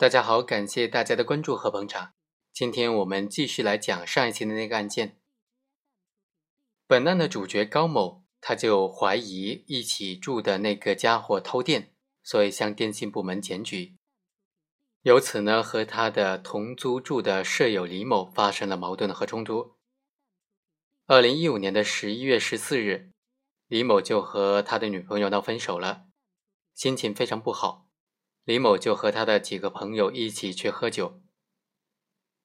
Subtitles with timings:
[0.00, 2.14] 大家好，感谢大家的关注和捧场。
[2.54, 5.20] 今天我们继续来讲上一期的那个案件。
[6.86, 11.92] 本案的主角高某，他就怀疑一起住的那个家伙偷电，
[12.22, 13.98] 所以向电信部门检举。
[15.02, 19.74] 由此呢，和他的同租住的舍友李某发生了矛盾和冲突。
[21.04, 23.12] 二零一五年的十一月十四日，
[23.66, 26.06] 李某就和他的女朋友闹分手了，
[26.72, 27.89] 心情非常不好。
[28.44, 31.20] 李某就和他的几个朋友一起去喝酒。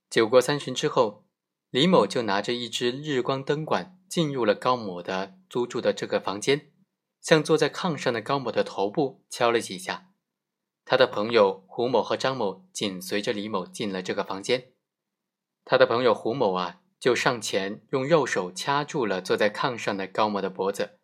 [0.09, 1.25] 酒过三巡之后，
[1.69, 6.71] 李某就拿着一支日光灯管进入了高某的租住的这个房间，
[7.21, 10.11] 向坐在炕上的高某的头部敲了几下。
[10.85, 14.73] 他的朋友胡某和张某紧随着李某进了这个房间。
[15.63, 20.99] 他的朋友胡某啊，就上前用右手掐住了坐在炕上的高某的脖子。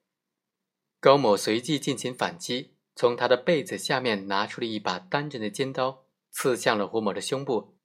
[1.00, 2.76] 高某随即进行反击。
[2.96, 7.78] 从他的被子下面拿出了一把单刃的尖刀，刺向了胡某的胸部，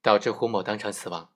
[0.00, 1.32] 导致胡某当场死亡。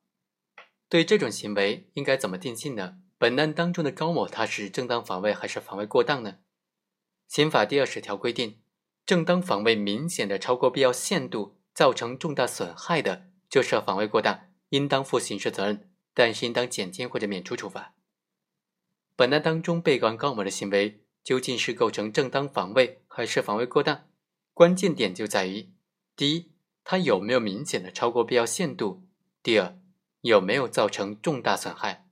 [0.88, 2.98] 对这种行为应该怎么定性呢？
[3.18, 6.38] 本案当中的高某他是正当防卫还是防卫过当呢？
[7.28, 8.60] 刑法第二十条规定，
[9.04, 17.94] 正当防卫明显的超过必要限度，造成重大损害的，就是防卫过当，应当负刑事责任，但是应当减轻或者免除处罚。
[19.16, 21.01] 本案当中被告人高某的行为。
[21.24, 24.06] 究竟是构成正当防卫还是防卫过当？
[24.54, 25.70] 关键点就在于：
[26.16, 26.52] 第一，
[26.84, 29.02] 它有没有明显的超过必要限度；
[29.42, 29.78] 第二，
[30.20, 32.06] 有没有造成重大损害。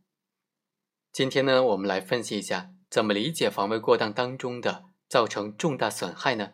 [1.12, 6.52] 今天呢，我们来分析一下怎么理解防卫过当当中的造成重大损害呢？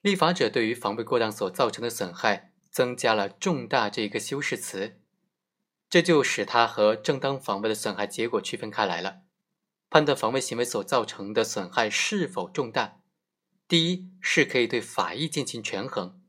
[0.00, 5.00] 立法者对于防卫过当所造成的损害增加了“重大”这一个修饰词，
[5.90, 9.22] 这就使它和正当防卫的损害结果区分开来了。
[9.90, 13.00] 判断防卫行为所造成的损害是否重大，
[13.66, 16.20] 第一是可以对法益进行权衡，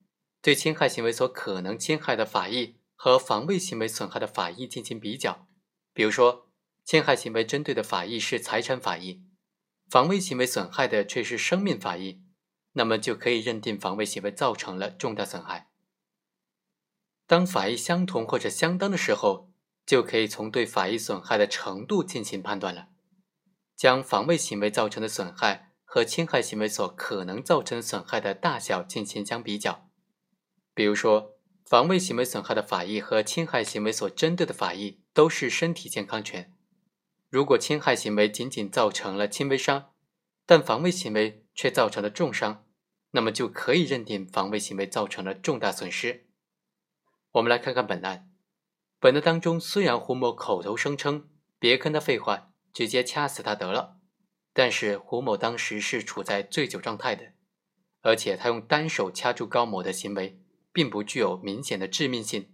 [0.42, 5.48] 对侵害行为所可能侵害的法益和防卫行为损害的法益进行比较。
[5.94, 6.48] 比如说，
[6.86, 9.22] 侵害行为针对的法益是财产法益，
[9.90, 12.22] 防卫行为损害的却是生命法益，
[12.74, 15.70] 那么就可以认定防卫行为造成了重大损害。
[17.28, 19.52] 当法益相同或者相当的时候，
[19.86, 22.88] 就可以从对法益损害的程度进行判断了。
[23.80, 29.88] 将防卫行为造成的损害和侵害行为所可能造成损害的大小进行相比较。
[30.74, 36.54] 比如说，防卫行为损害的法益和侵害行为所针对的法益都是身体健康权。
[37.30, 39.92] 如果侵害行为仅仅造成了轻微伤，
[40.46, 42.66] 但防卫行为却造成了重伤，
[43.12, 46.28] 那么就可以认定防卫行为造成了重大损失。
[47.32, 48.30] 我们来看看本案。
[49.00, 52.48] 本案当中，虽然胡某口头声称“别跟他废话”。
[52.74, 54.00] 直接掐死他得了，
[54.54, 57.34] 但是胡某当时是处在醉酒状态的，
[58.02, 60.40] 而且他用单手掐住高某的行为，
[60.72, 62.54] 并不具有明显的致命性，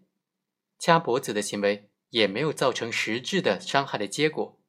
[0.80, 4.60] 掐脖子的行为也没有造成实质的伤害的结果。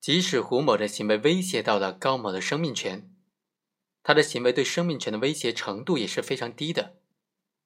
[0.00, 3.14] 即使胡某的行为威胁到了高某的生命权，
[4.02, 6.96] 他的行为对生命权的威胁程度也是非常低的，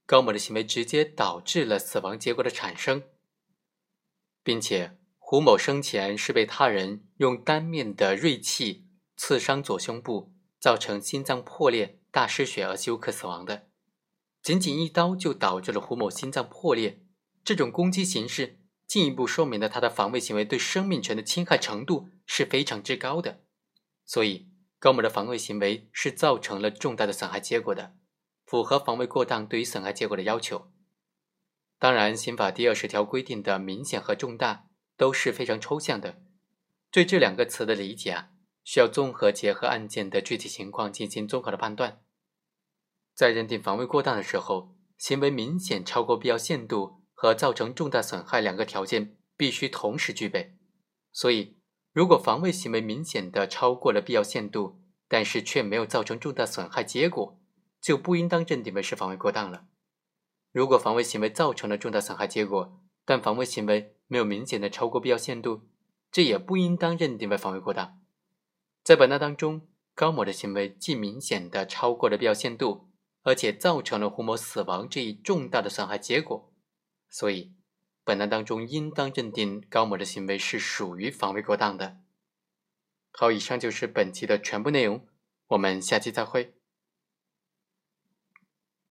[0.05, 3.05] 高某的行为直接导致了死亡结果的产生，
[4.43, 4.99] 并且。
[5.29, 13.67] 胡某生前是被他人用单面的锐器刺伤左胸部，造成心脏破裂、大失血而休克死亡的。
[14.41, 17.03] 仅仅一刀就导致了胡某心脏破裂，
[17.43, 23.41] 这种攻击形式进一步说明了他的防卫行为对生命权的侵害程度是非常之高的。
[24.05, 27.97] 所以，高某的防卫行为是造成了重大的损害结果的，
[28.45, 30.71] 符合防卫过当对于损害结果的要求。
[31.81, 34.66] 当然，刑法第二十条规定的明显和重大。
[34.97, 36.23] 都是非常抽象的，
[36.91, 38.31] 对这两个词的理解啊，
[38.65, 42.03] 需要综合结合案件的具体情况进行综合的判断。
[43.15, 50.57] 在认定防卫过当的时候，行为明显超过必要限度和造成重大损害两个条件必须同时具备。
[51.13, 51.59] 所以，
[51.93, 57.41] 如果防卫行为明显的超过了必要限度，但是却没有造成重大损害结果，
[57.81, 59.67] 就不应当认定为是防卫过当了。
[60.53, 65.63] 如果防卫行为造成了重大损害结果，但防卫行为没有明显的超过必要限度，
[66.13, 67.99] 这也不应当认定为防卫过当。
[68.83, 72.91] 在本案当中，高某的行为既明显的超过了必要限度，
[73.23, 76.53] 而且造成了胡某死亡这一重大的损害结果，
[77.09, 77.55] 所以
[78.05, 81.99] 本案当中应当认定高某的行为是属于防卫过当的。
[83.13, 85.07] 好，以上就是本期的全部内容，
[85.47, 86.56] 我们下期再会。